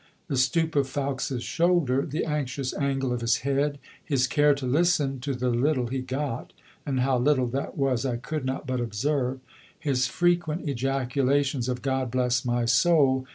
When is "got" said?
5.99-6.53